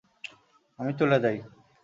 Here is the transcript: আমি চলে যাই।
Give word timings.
আমি 0.79 0.91
চলে 0.99 1.17
যাই। 1.23 1.37